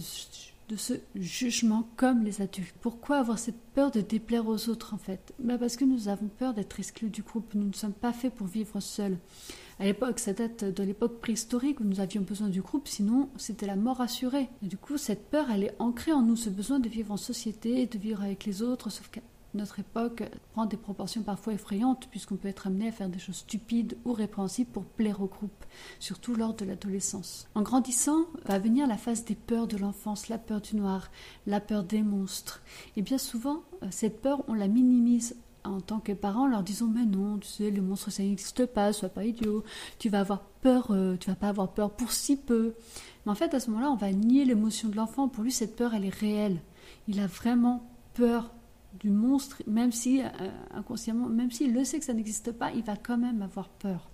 de 0.68 0.76
ce 0.76 0.94
jugement 1.14 1.86
comme 1.96 2.24
les 2.24 2.40
adultes. 2.40 2.74
Pourquoi 2.80 3.18
avoir 3.18 3.38
cette 3.38 3.60
peur 3.74 3.90
de 3.90 4.00
déplaire 4.00 4.46
aux 4.46 4.68
autres 4.68 4.94
en 4.94 4.98
fait? 4.98 5.34
Bah 5.40 5.58
Parce 5.58 5.76
que 5.76 5.84
nous 5.84 6.08
avons 6.08 6.28
peur 6.28 6.54
d'être 6.54 6.78
exclus 6.78 7.10
du 7.10 7.22
groupe. 7.22 7.52
Nous 7.54 7.66
ne 7.66 7.74
sommes 7.74 7.92
pas 7.92 8.12
faits 8.12 8.34
pour 8.34 8.46
vivre 8.46 8.80
seuls. 8.80 9.18
À 9.80 9.84
l'époque, 9.84 10.18
ça 10.18 10.34
date 10.34 10.62
de 10.62 10.82
l'époque 10.82 11.20
préhistorique 11.20 11.80
où 11.80 11.84
nous 11.84 12.00
avions 12.00 12.20
besoin 12.20 12.50
du 12.50 12.60
groupe, 12.60 12.86
sinon 12.86 13.30
c'était 13.38 13.66
la 13.66 13.76
mort 13.76 14.02
assurée. 14.02 14.50
Et 14.62 14.66
du 14.66 14.76
coup, 14.76 14.98
cette 14.98 15.30
peur, 15.30 15.50
elle 15.50 15.64
est 15.64 15.74
ancrée 15.78 16.12
en 16.12 16.20
nous, 16.20 16.36
ce 16.36 16.50
besoin 16.50 16.80
de 16.80 16.88
vivre 16.90 17.12
en 17.12 17.16
société, 17.16 17.86
de 17.86 17.96
vivre 17.96 18.22
avec 18.22 18.44
les 18.44 18.60
autres, 18.60 18.90
sauf 18.90 19.08
qu'à 19.08 19.22
notre 19.54 19.78
époque 19.78 20.22
prend 20.52 20.66
des 20.66 20.76
proportions 20.76 21.22
parfois 21.22 21.54
effrayantes, 21.54 22.08
puisqu'on 22.10 22.36
peut 22.36 22.48
être 22.48 22.66
amené 22.66 22.88
à 22.88 22.92
faire 22.92 23.08
des 23.08 23.18
choses 23.18 23.36
stupides 23.36 23.96
ou 24.04 24.12
répréhensibles 24.12 24.70
pour 24.70 24.84
plaire 24.84 25.22
au 25.22 25.26
groupe, 25.26 25.64
surtout 25.98 26.34
lors 26.34 26.52
de 26.52 26.66
l'adolescence. 26.66 27.48
En 27.54 27.62
grandissant, 27.62 28.26
va 28.44 28.58
venir 28.58 28.86
la 28.86 28.98
phase 28.98 29.24
des 29.24 29.34
peurs 29.34 29.66
de 29.66 29.78
l'enfance, 29.78 30.28
la 30.28 30.36
peur 30.36 30.60
du 30.60 30.76
noir, 30.76 31.10
la 31.46 31.58
peur 31.58 31.84
des 31.84 32.02
monstres. 32.02 32.62
Et 32.98 33.02
bien 33.02 33.16
souvent, 33.16 33.62
euh, 33.82 33.86
cette 33.90 34.20
peur, 34.20 34.44
on 34.46 34.52
la 34.52 34.68
minimise 34.68 35.36
en 35.64 35.80
tant 35.80 36.00
que 36.00 36.12
parent, 36.12 36.46
leur 36.46 36.62
disons 36.62 36.86
mais 36.86 37.04
non, 37.04 37.38
tu 37.38 37.48
sais, 37.48 37.70
les 37.70 37.80
monstres 37.80 38.10
ça 38.10 38.22
n'existe 38.22 38.66
pas, 38.66 38.92
sois 38.92 39.08
pas 39.08 39.24
idiot, 39.24 39.64
tu 39.98 40.08
vas 40.08 40.20
avoir 40.20 40.42
peur, 40.62 40.90
euh, 40.90 41.16
tu 41.18 41.28
vas 41.28 41.36
pas 41.36 41.48
avoir 41.48 41.72
peur 41.72 41.90
pour 41.90 42.12
si 42.12 42.36
peu. 42.36 42.74
Mais 43.24 43.32
en 43.32 43.34
fait, 43.34 43.54
à 43.54 43.60
ce 43.60 43.70
moment-là, 43.70 43.90
on 43.90 43.96
va 43.96 44.12
nier 44.12 44.44
l'émotion 44.44 44.88
de 44.88 44.96
l'enfant. 44.96 45.28
Pour 45.28 45.44
lui, 45.44 45.52
cette 45.52 45.76
peur, 45.76 45.94
elle 45.94 46.04
est 46.04 46.14
réelle. 46.14 46.60
Il 47.08 47.20
a 47.20 47.26
vraiment 47.26 47.86
peur 48.14 48.50
du 48.98 49.10
monstre, 49.10 49.62
même 49.66 49.92
si 49.92 50.22
euh, 50.22 50.28
inconsciemment, 50.72 51.28
même 51.28 51.50
s'il 51.50 51.72
le 51.72 51.84
sait 51.84 51.98
que 51.98 52.04
ça 52.04 52.14
n'existe 52.14 52.52
pas, 52.52 52.72
il 52.72 52.82
va 52.82 52.96
quand 52.96 53.18
même 53.18 53.42
avoir 53.42 53.68
peur. 53.68 54.08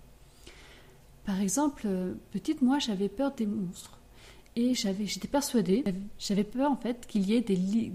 Par 1.25 1.41
exemple, 1.41 1.83
euh, 1.85 2.13
petite 2.31 2.61
moi, 2.61 2.79
j'avais 2.79 3.09
peur 3.09 3.33
des 3.33 3.47
monstres 3.47 3.99
et 4.55 4.73
j'étais 4.73 5.27
persuadée, 5.27 5.83
j'avais 6.17 6.43
peur 6.43 6.71
en 6.71 6.77
fait 6.77 7.05
qu'il 7.07 7.29
y 7.29 7.35
ait 7.35 7.41
des 7.41 7.91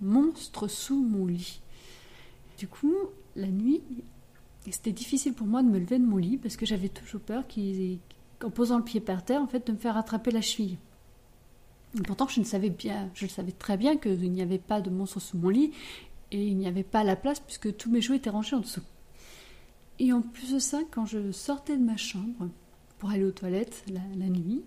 monstres 0.00 0.68
sous 0.68 1.00
mon 1.00 1.26
lit. 1.26 1.60
Du 2.58 2.66
coup, 2.66 2.94
la 3.36 3.46
nuit, 3.46 3.82
c'était 4.70 4.92
difficile 4.92 5.32
pour 5.32 5.46
moi 5.46 5.62
de 5.62 5.68
me 5.68 5.78
lever 5.78 5.98
de 5.98 6.04
mon 6.04 6.16
lit 6.16 6.36
parce 6.36 6.56
que 6.56 6.66
j'avais 6.66 6.88
toujours 6.88 7.20
peur 7.20 7.44
qu'en 8.38 8.50
posant 8.50 8.78
le 8.78 8.84
pied 8.84 9.00
par 9.00 9.24
terre, 9.24 9.40
en 9.40 9.46
fait, 9.46 9.66
de 9.66 9.72
me 9.72 9.78
faire 9.78 9.96
attraper 9.96 10.32
la 10.32 10.40
cheville. 10.40 10.76
pourtant, 12.04 12.26
je 12.28 12.40
ne 12.40 12.44
savais 12.44 12.70
bien, 12.70 13.10
je 13.14 13.26
le 13.26 13.30
savais 13.30 13.52
très 13.52 13.76
bien 13.76 13.96
qu'il 13.96 14.30
n'y 14.32 14.42
avait 14.42 14.58
pas 14.58 14.80
de 14.80 14.90
monstre 14.90 15.20
sous 15.20 15.38
mon 15.38 15.48
lit 15.48 15.70
et 16.32 16.46
il 16.46 16.56
n'y 16.56 16.66
avait 16.66 16.82
pas 16.82 17.04
la 17.04 17.16
place 17.16 17.40
puisque 17.40 17.76
tous 17.76 17.90
mes 17.90 18.02
jouets 18.02 18.16
étaient 18.16 18.28
rangés 18.28 18.56
en 18.56 18.60
dessous. 18.60 18.82
Et 20.00 20.12
en 20.12 20.20
plus 20.20 20.52
de 20.52 20.58
ça, 20.58 20.80
quand 20.90 21.06
je 21.06 21.32
sortais 21.32 21.76
de 21.76 21.82
ma 21.82 21.96
chambre 21.96 22.48
pour 22.98 23.10
aller 23.10 23.24
aux 23.24 23.32
toilettes 23.32 23.84
la 23.88 24.28
nuit, 24.28 24.62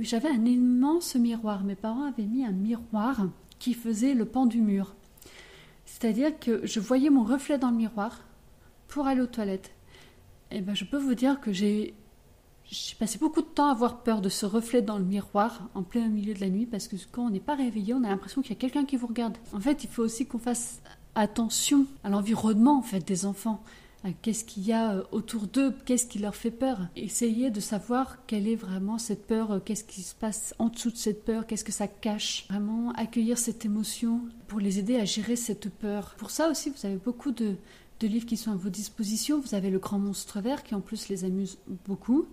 j'avais 0.00 0.28
un 0.28 0.44
immense 0.44 1.14
miroir. 1.14 1.64
Mes 1.64 1.74
parents 1.74 2.04
avaient 2.04 2.26
mis 2.26 2.44
un 2.44 2.52
miroir 2.52 3.28
qui 3.58 3.74
faisait 3.74 4.14
le 4.14 4.24
pan 4.24 4.46
du 4.46 4.60
mur. 4.60 4.94
C'est-à-dire 6.02 6.36
que 6.36 6.66
je 6.66 6.80
voyais 6.80 7.10
mon 7.10 7.22
reflet 7.22 7.58
dans 7.58 7.70
le 7.70 7.76
miroir 7.76 8.24
pour 8.88 9.06
aller 9.06 9.20
aux 9.20 9.28
toilettes. 9.28 9.70
Et 10.50 10.56
eh 10.56 10.60
ben, 10.60 10.74
je 10.74 10.84
peux 10.84 10.98
vous 10.98 11.14
dire 11.14 11.40
que 11.40 11.52
j'ai 11.52 11.94
j'ai 12.64 12.96
passé 12.96 13.20
beaucoup 13.20 13.40
de 13.40 13.46
temps 13.46 13.68
à 13.68 13.70
avoir 13.70 14.02
peur 14.02 14.20
de 14.20 14.28
ce 14.28 14.44
reflet 14.44 14.82
dans 14.82 14.98
le 14.98 15.04
miroir 15.04 15.68
en 15.76 15.84
plein 15.84 16.08
milieu 16.08 16.34
de 16.34 16.40
la 16.40 16.48
nuit 16.48 16.66
parce 16.66 16.88
que 16.88 16.96
quand 17.12 17.26
on 17.26 17.30
n'est 17.30 17.38
pas 17.38 17.54
réveillé, 17.54 17.94
on 17.94 18.02
a 18.02 18.08
l'impression 18.08 18.42
qu'il 18.42 18.50
y 18.50 18.56
a 18.56 18.60
quelqu'un 18.60 18.84
qui 18.84 18.96
vous 18.96 19.06
regarde. 19.06 19.36
En 19.52 19.60
fait, 19.60 19.84
il 19.84 19.90
faut 19.90 20.02
aussi 20.02 20.26
qu'on 20.26 20.40
fasse 20.40 20.82
attention 21.14 21.86
à 22.02 22.10
l'environnement 22.10 22.78
en 22.78 22.82
fait 22.82 23.06
des 23.06 23.24
enfants 23.24 23.62
qu'est-ce 24.10 24.44
qu'il 24.44 24.64
y 24.64 24.72
a 24.72 24.94
euh, 24.94 25.02
autour 25.12 25.46
d'eux, 25.46 25.74
qu'est-ce 25.84 26.06
qui 26.06 26.18
leur 26.18 26.34
fait 26.34 26.50
peur? 26.50 26.78
Essayer 26.96 27.50
de 27.50 27.60
savoir 27.60 28.26
quelle 28.26 28.48
est 28.48 28.56
vraiment 28.56 28.98
cette 28.98 29.26
peur, 29.26 29.52
euh, 29.52 29.60
qu'est-ce 29.60 29.84
qui 29.84 30.02
se 30.02 30.14
passe 30.14 30.54
en 30.58 30.68
dessous 30.68 30.90
de 30.90 30.96
cette 30.96 31.24
peur, 31.24 31.46
qu'est-ce 31.46 31.64
que 31.64 31.72
ça 31.72 31.86
cache? 31.86 32.46
Vraiment 32.48 32.90
accueillir 32.92 33.38
cette 33.38 33.64
émotion 33.64 34.22
pour 34.48 34.58
les 34.58 34.78
aider 34.78 34.96
à 34.96 35.04
gérer 35.04 35.36
cette 35.36 35.68
peur. 35.70 36.14
Pour 36.18 36.30
ça 36.30 36.50
aussi, 36.50 36.70
vous 36.70 36.86
avez 36.86 36.96
beaucoup 36.96 37.30
de, 37.30 37.56
livres 38.00 38.26
qui 38.26 38.36
sont 38.36 38.50
à 38.50 38.56
vos 38.56 38.68
dispositions. 38.68 39.40
Vous 39.40 39.54
avez 39.54 39.70
Le 39.70 39.78
Grand 39.78 40.00
Monstre 40.00 40.40
Vert 40.40 40.64
qui 40.64 40.74
en 40.74 40.80
plus 40.80 41.08
les 41.08 41.22
amuse 41.22 41.58
beaucoup. 41.86 42.26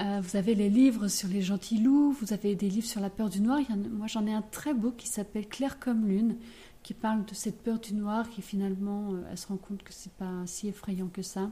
Euh, 0.00 0.20
vous 0.20 0.36
avez 0.36 0.54
les 0.54 0.70
livres 0.70 1.08
sur 1.08 1.28
les 1.28 1.42
gentils 1.42 1.78
loups, 1.78 2.12
vous 2.12 2.32
avez 2.32 2.54
des 2.54 2.68
livres 2.68 2.86
sur 2.86 3.00
la 3.00 3.10
peur 3.10 3.28
du 3.28 3.40
noir. 3.40 3.60
moi 3.90 4.06
j'en 4.06 4.26
ai 4.26 4.32
un 4.32 4.42
très 4.42 4.74
beau 4.74 4.90
qui 4.90 5.06
s'appelle 5.06 5.46
Claire 5.46 5.78
comme 5.78 6.06
lune, 6.06 6.36
qui 6.82 6.94
parle 6.94 7.24
de 7.24 7.34
cette 7.34 7.62
peur 7.62 7.78
du 7.78 7.94
noir, 7.94 8.28
qui 8.30 8.42
finalement, 8.42 9.12
euh, 9.12 9.22
elle 9.30 9.38
se 9.38 9.46
rend 9.46 9.58
compte 9.58 9.82
que 9.82 9.92
c'est 9.92 10.12
pas 10.12 10.42
si 10.46 10.68
effrayant 10.68 11.08
que 11.08 11.22
ça. 11.22 11.50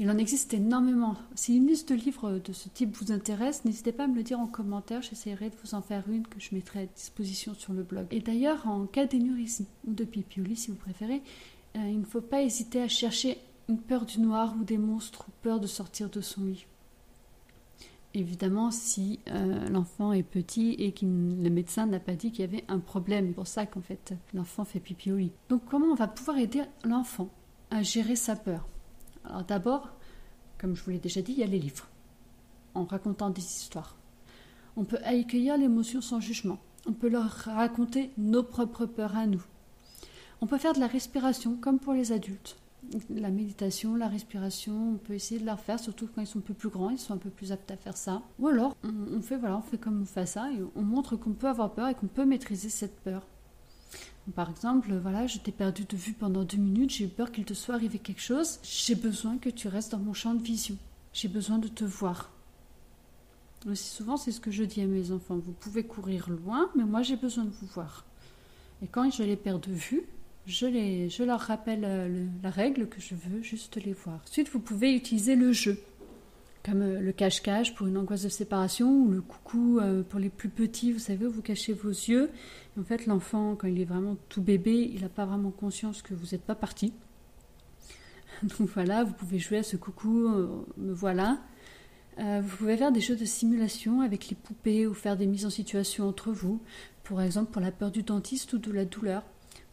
Il 0.00 0.10
en 0.10 0.18
existe 0.18 0.52
énormément. 0.52 1.14
Si 1.36 1.56
une 1.56 1.68
liste 1.68 1.90
de 1.90 1.94
livres 1.94 2.40
de 2.44 2.52
ce 2.52 2.68
type 2.68 2.96
vous 2.96 3.12
intéresse, 3.12 3.64
n'hésitez 3.64 3.92
pas 3.92 4.04
à 4.04 4.06
me 4.08 4.16
le 4.16 4.24
dire 4.24 4.40
en 4.40 4.48
commentaire. 4.48 5.02
J'essaierai 5.02 5.50
de 5.50 5.54
vous 5.62 5.74
en 5.74 5.82
faire 5.82 6.08
une 6.08 6.26
que 6.26 6.40
je 6.40 6.52
mettrai 6.52 6.80
à 6.80 6.86
disposition 6.86 7.54
sur 7.54 7.72
le 7.72 7.84
blog. 7.84 8.06
Et 8.10 8.18
d'ailleurs, 8.18 8.66
en 8.66 8.86
cas 8.86 9.06
d'énurisme 9.06 9.66
ou 9.86 9.92
de 9.92 10.02
pipioli, 10.02 10.56
si 10.56 10.72
vous 10.72 10.76
préférez, 10.76 11.22
euh, 11.76 11.88
il 11.88 12.00
ne 12.00 12.04
faut 12.04 12.20
pas 12.20 12.42
hésiter 12.42 12.82
à 12.82 12.88
chercher 12.88 13.38
une 13.68 13.78
peur 13.78 14.04
du 14.04 14.18
noir 14.18 14.56
ou 14.60 14.64
des 14.64 14.78
monstres 14.78 15.26
ou 15.28 15.32
peur 15.42 15.60
de 15.60 15.68
sortir 15.68 16.10
de 16.10 16.20
son 16.20 16.44
lit. 16.44 16.66
Évidemment, 18.16 18.70
si 18.70 19.18
euh, 19.28 19.68
l'enfant 19.68 20.12
est 20.12 20.22
petit 20.22 20.70
et 20.78 20.92
que 20.92 21.04
le 21.04 21.50
médecin 21.50 21.86
n'a 21.86 21.98
pas 21.98 22.14
dit 22.14 22.30
qu'il 22.30 22.42
y 22.42 22.48
avait 22.48 22.64
un 22.68 22.78
problème, 22.78 23.26
c'est 23.28 23.34
pour 23.34 23.46
ça 23.48 23.66
qu'en 23.66 23.80
fait 23.80 24.14
l'enfant 24.32 24.64
fait 24.64 24.78
pipi 24.78 25.10
au. 25.10 25.18
Donc 25.48 25.64
comment 25.68 25.86
on 25.86 25.96
va 25.96 26.06
pouvoir 26.06 26.38
aider 26.38 26.62
l'enfant 26.84 27.28
à 27.72 27.82
gérer 27.82 28.14
sa 28.14 28.36
peur? 28.36 28.68
Alors 29.24 29.42
d'abord, 29.42 29.90
comme 30.58 30.76
je 30.76 30.84
vous 30.84 30.92
l'ai 30.92 31.00
déjà 31.00 31.22
dit, 31.22 31.32
il 31.32 31.38
y 31.38 31.42
a 31.42 31.46
les 31.46 31.58
livres, 31.58 31.88
en 32.74 32.84
racontant 32.84 33.30
des 33.30 33.42
histoires. 33.42 33.96
On 34.76 34.84
peut 34.84 34.98
accueillir 35.02 35.58
l'émotion 35.58 36.00
sans 36.00 36.20
jugement. 36.20 36.58
On 36.86 36.92
peut 36.92 37.08
leur 37.08 37.24
raconter 37.24 38.12
nos 38.16 38.44
propres 38.44 38.86
peurs 38.86 39.16
à 39.16 39.26
nous. 39.26 39.42
On 40.40 40.46
peut 40.46 40.58
faire 40.58 40.74
de 40.74 40.80
la 40.80 40.86
respiration 40.86 41.56
comme 41.56 41.80
pour 41.80 41.94
les 41.94 42.12
adultes 42.12 42.56
la 43.10 43.30
méditation, 43.30 43.96
la 43.96 44.08
respiration, 44.08 44.94
on 44.94 44.96
peut 44.96 45.14
essayer 45.14 45.40
de 45.40 45.46
la 45.46 45.54
refaire, 45.54 45.78
surtout 45.78 46.08
quand 46.14 46.20
ils 46.20 46.26
sont 46.26 46.38
un 46.38 46.42
peu 46.42 46.54
plus 46.54 46.68
grands, 46.68 46.90
ils 46.90 46.98
sont 46.98 47.14
un 47.14 47.18
peu 47.18 47.30
plus 47.30 47.52
aptes 47.52 47.70
à 47.70 47.76
faire 47.76 47.96
ça. 47.96 48.22
Ou 48.38 48.48
alors, 48.48 48.76
on, 48.82 49.20
fait 49.20 49.36
voilà, 49.36 49.58
on 49.58 49.62
fait 49.62 49.78
comme 49.78 50.02
on 50.02 50.06
fait 50.06 50.26
ça 50.26 50.50
et 50.52 50.58
on 50.74 50.82
montre 50.82 51.16
qu'on 51.16 51.32
peut 51.32 51.48
avoir 51.48 51.72
peur 51.72 51.88
et 51.88 51.94
qu'on 51.94 52.06
peut 52.06 52.24
maîtriser 52.24 52.68
cette 52.68 53.00
peur. 53.00 53.26
Par 54.34 54.48
exemple, 54.50 54.94
voilà, 54.94 55.26
je 55.26 55.38
t'ai 55.38 55.52
perdu 55.52 55.84
de 55.84 55.96
vue 55.96 56.14
pendant 56.14 56.44
deux 56.44 56.56
minutes, 56.56 56.90
j'ai 56.90 57.04
eu 57.04 57.08
peur 57.08 57.30
qu'il 57.30 57.44
te 57.44 57.54
soit 57.54 57.74
arrivé 57.74 57.98
quelque 57.98 58.22
chose. 58.22 58.58
J'ai 58.62 58.94
besoin 58.94 59.36
que 59.36 59.50
tu 59.50 59.68
restes 59.68 59.92
dans 59.92 59.98
mon 59.98 60.14
champ 60.14 60.34
de 60.34 60.42
vision. 60.42 60.76
J'ai 61.12 61.28
besoin 61.28 61.58
de 61.58 61.68
te 61.68 61.84
voir. 61.84 62.30
Aussi 63.66 63.90
souvent, 63.90 64.16
c'est 64.16 64.32
ce 64.32 64.40
que 64.40 64.50
je 64.50 64.64
dis 64.64 64.80
à 64.80 64.86
mes 64.86 65.10
enfants. 65.10 65.36
Vous 65.36 65.52
pouvez 65.52 65.84
courir 65.84 66.28
loin, 66.30 66.70
mais 66.74 66.84
moi 66.84 67.02
j'ai 67.02 67.16
besoin 67.16 67.44
de 67.44 67.50
vous 67.50 67.66
voir. 67.66 68.04
Et 68.82 68.86
quand 68.86 69.10
je 69.10 69.22
les 69.22 69.36
perds 69.36 69.60
de 69.60 69.72
vue, 69.72 70.06
je, 70.46 70.66
les, 70.66 71.08
je 71.08 71.22
leur 71.22 71.40
rappelle 71.40 71.84
euh, 71.84 72.26
la 72.42 72.50
règle 72.50 72.88
que 72.88 73.00
je 73.00 73.14
veux 73.14 73.42
juste 73.42 73.76
les 73.82 73.92
voir. 73.92 74.20
Ensuite, 74.28 74.50
vous 74.50 74.60
pouvez 74.60 74.94
utiliser 74.94 75.36
le 75.36 75.52
jeu, 75.52 75.80
comme 76.64 76.82
euh, 76.82 77.00
le 77.00 77.12
cache-cache 77.12 77.74
pour 77.74 77.86
une 77.86 77.96
angoisse 77.96 78.22
de 78.22 78.28
séparation 78.28 78.90
ou 78.90 79.10
le 79.10 79.22
coucou 79.22 79.78
euh, 79.78 80.02
pour 80.02 80.20
les 80.20 80.28
plus 80.28 80.50
petits. 80.50 80.92
Vous 80.92 80.98
savez, 80.98 81.26
vous 81.26 81.40
cachez 81.40 81.72
vos 81.72 81.88
yeux. 81.88 82.30
en 82.78 82.84
fait, 82.84 83.06
l'enfant, 83.06 83.56
quand 83.56 83.68
il 83.68 83.80
est 83.80 83.86
vraiment 83.86 84.16
tout 84.28 84.42
bébé, 84.42 84.90
il 84.92 85.00
n'a 85.00 85.08
pas 85.08 85.24
vraiment 85.24 85.50
conscience 85.50 86.02
que 86.02 86.12
vous 86.12 86.26
n'êtes 86.32 86.44
pas 86.44 86.54
parti. 86.54 86.92
Donc 88.42 88.68
voilà, 88.68 89.04
vous 89.04 89.14
pouvez 89.14 89.38
jouer 89.38 89.58
à 89.58 89.62
ce 89.62 89.76
coucou, 89.76 90.28
me 90.76 90.92
voilà. 90.92 91.38
vous 92.18 92.56
pouvez 92.58 92.76
faire 92.76 92.92
des 92.92 93.00
jeux 93.00 93.16
de 93.16 93.24
simulation 93.24 94.02
avec 94.02 94.28
les 94.28 94.36
poupées 94.36 94.86
ou 94.86 94.92
faire 94.92 95.16
des 95.16 95.26
mises 95.26 95.46
en 95.46 95.50
situation 95.50 96.08
entre 96.08 96.32
vous, 96.32 96.60
par 97.08 97.22
exemple 97.22 97.52
pour 97.52 97.62
la 97.62 97.70
peur 97.70 97.90
du 97.90 98.02
dentiste 98.02 98.52
ou 98.52 98.58
de 98.58 98.72
la 98.72 98.84
douleur. 98.84 99.22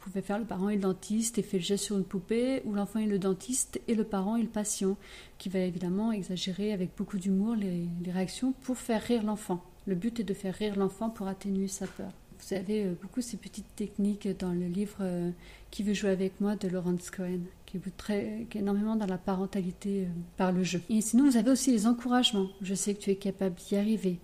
Pouvez 0.01 0.23
faire 0.23 0.39
le 0.39 0.45
parent 0.45 0.69
et 0.69 0.75
le 0.75 0.81
dentiste 0.81 1.37
et 1.37 1.43
fait 1.43 1.57
le 1.57 1.63
geste 1.63 1.83
sur 1.83 1.95
une 1.95 2.03
poupée, 2.03 2.63
ou 2.65 2.73
l'enfant 2.73 2.99
et 2.99 3.05
le 3.05 3.19
dentiste 3.19 3.79
et 3.87 3.93
le 3.93 4.03
parent 4.03 4.35
et 4.35 4.41
le 4.41 4.47
patient, 4.47 4.97
qui 5.37 5.47
va 5.47 5.59
évidemment 5.59 6.11
exagérer 6.11 6.73
avec 6.73 6.89
beaucoup 6.97 7.19
d'humour 7.19 7.55
les, 7.55 7.87
réactions 8.11 8.51
pour 8.63 8.79
faire 8.79 9.03
rire 9.03 9.21
l'enfant. 9.21 9.63
Le 9.85 9.93
but 9.93 10.19
est 10.19 10.23
de 10.23 10.33
faire 10.33 10.55
rire 10.55 10.75
l'enfant 10.75 11.11
pour 11.11 11.27
atténuer 11.27 11.67
sa 11.67 11.85
peur. 11.85 12.09
Vous 12.39 12.55
avez 12.55 12.85
euh, 12.85 12.93
beaucoup 12.99 13.21
ces 13.21 13.37
petites 13.37 13.75
techniques 13.75 14.27
dans 14.39 14.53
le 14.53 14.65
livre 14.65 14.97
euh, 15.01 15.29
Qui 15.69 15.83
veut 15.83 15.93
jouer 15.93 16.09
avec 16.09 16.41
moi 16.41 16.55
de 16.55 16.67
Laurence 16.67 17.11
Cohen, 17.11 17.41
qui, 17.67 17.77
vous 17.77 17.91
très, 17.95 18.41
est 18.41 18.55
énormément 18.55 18.95
dans 18.95 19.05
la 19.05 19.19
parentalité 19.19 20.05
euh, 20.05 20.09
par 20.35 20.51
le 20.51 20.63
jeu. 20.63 20.81
Et 20.89 21.01
sinon, 21.01 21.29
vous 21.29 21.37
avez 21.37 21.51
aussi 21.51 21.71
les 21.71 21.85
encouragements. 21.85 22.47
Je 22.63 22.73
sais 22.73 22.95
que 22.95 23.01
tu 23.01 23.11
es 23.11 23.15
capable 23.17 23.53
d'y 23.55 23.75
arriver. 23.75 24.17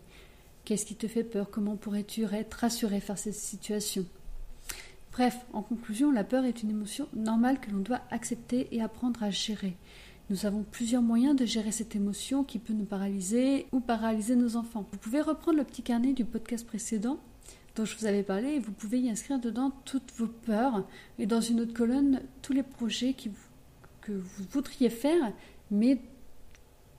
Qu'est-ce 0.66 0.88
qui 0.88 0.96
te 0.96 1.08
fait 1.08 1.24
peur? 1.24 1.52
Comment 1.52 1.76
pourrais-tu 1.76 2.24
être 2.24 2.56
rassuré 2.56 3.00
face 3.00 3.28
à 3.28 3.32
cette 3.32 3.36
situation? 3.36 4.06
Bref, 5.18 5.48
en 5.52 5.64
conclusion, 5.64 6.12
la 6.12 6.24
peur 6.24 6.46
est 6.46 6.62
une 6.62 6.70
émotion 6.70 7.08
normale 7.16 7.60
que 7.60 7.72
l'on 7.72 7.80
doit 7.80 8.02
accepter 8.12 8.68
et 8.72 8.84
apprendre 8.84 9.24
à 9.24 9.32
gérer. 9.32 9.76
Nous 10.30 10.46
avons 10.46 10.62
plusieurs 10.62 11.02
moyens 11.02 11.36
de 11.36 11.44
gérer 11.44 11.72
cette 11.72 11.96
émotion 11.96 12.44
qui 12.44 12.60
peut 12.60 12.74
nous 12.74 12.86
paralyser 12.86 13.66
ou 13.72 13.80
paralyser 13.80 14.36
nos 14.36 14.58
enfants. 14.58 14.86
Vous 14.92 15.00
pouvez 15.00 15.22
reprendre 15.22 15.58
le 15.58 15.64
petit 15.64 15.82
carnet 15.82 16.14
du 16.14 16.24
podcast 16.24 16.68
précédent 16.68 17.18
dont 17.76 17.84
je 17.84 17.98
vous 17.98 18.06
avais 18.06 18.22
parlé 18.22 18.50
et 18.50 18.60
vous 18.60 18.72
pouvez 18.72 19.00
y 19.00 19.10
inscrire 19.10 19.40
dedans 19.40 19.72
toutes 19.86 20.14
vos 20.18 20.28
peurs 20.28 20.86
et 21.18 21.26
dans 21.26 21.42
une 21.42 21.62
autre 21.62 21.74
colonne 21.74 22.22
tous 22.44 22.54
les 22.54 22.62
projets 22.62 23.16
que 23.16 24.12
vous 24.12 24.44
voudriez 24.52 24.92
faire 24.92 25.34
mais 25.72 26.00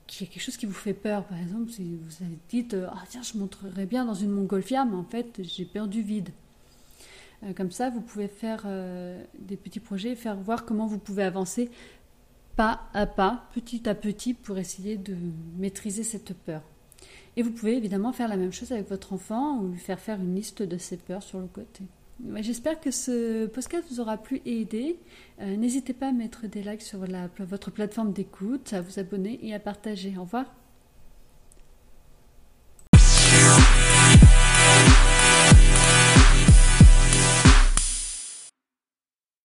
qui 0.07 0.25
est 0.25 0.27
quelque 0.27 0.43
chose 0.43 0.57
qui 0.57 0.65
vous 0.65 0.73
fait 0.73 0.93
peur. 0.93 1.23
Par 1.23 1.37
exemple, 1.37 1.71
si 1.71 1.95
vous 1.95 2.25
avez 2.25 2.37
dit 2.49 2.67
Ah 2.75 3.03
tiens, 3.07 3.21
je 3.21 3.37
montrerais 3.37 3.85
bien 3.85 4.03
dans 4.03 4.13
une 4.13 4.31
montgolfière, 4.31 4.85
mais 4.85 4.97
en 4.97 5.05
fait, 5.05 5.39
j'ai 5.41 5.63
perdu 5.63 6.01
vide. 6.01 6.31
Euh, 7.43 7.53
comme 7.53 7.71
ça, 7.71 7.89
vous 7.89 8.01
pouvez 8.01 8.27
faire 8.27 8.63
euh, 8.65 9.23
des 9.39 9.57
petits 9.57 9.79
projets, 9.79 10.15
faire 10.15 10.35
voir 10.37 10.65
comment 10.65 10.87
vous 10.87 10.99
pouvez 10.99 11.23
avancer 11.23 11.69
pas 12.55 12.89
à 12.93 13.05
pas, 13.05 13.47
petit 13.53 13.87
à 13.87 13.95
petit, 13.95 14.33
pour 14.33 14.57
essayer 14.57 14.97
de 14.97 15.15
maîtriser 15.57 16.03
cette 16.03 16.33
peur. 16.33 16.61
Et 17.37 17.41
vous 17.41 17.51
pouvez 17.51 17.77
évidemment 17.77 18.11
faire 18.11 18.27
la 18.27 18.35
même 18.35 18.51
chose 18.51 18.73
avec 18.73 18.89
votre 18.89 19.13
enfant 19.13 19.59
ou 19.59 19.69
lui 19.69 19.79
faire 19.79 19.97
faire 19.97 20.19
une 20.19 20.35
liste 20.35 20.61
de 20.61 20.77
ses 20.77 20.97
peurs 20.97 21.23
sur 21.23 21.39
le 21.39 21.47
côté. 21.47 21.85
J'espère 22.41 22.81
que 22.81 22.91
ce 22.91 23.45
podcast 23.45 23.85
vous 23.89 24.01
aura 24.01 24.17
plu 24.17 24.41
et 24.45 24.59
aidé. 24.59 24.99
Euh, 25.39 25.55
n'hésitez 25.55 25.93
pas 25.93 26.09
à 26.09 26.11
mettre 26.11 26.47
des 26.47 26.61
likes 26.61 26.81
sur 26.81 26.99
votre 26.99 27.71
plateforme 27.71 28.11
d'écoute, 28.11 28.73
à 28.73 28.81
vous 28.81 28.99
abonner 28.99 29.39
et 29.41 29.53
à 29.53 29.59
partager. 29.59 30.15
Au 30.17 30.23
revoir. 30.23 30.58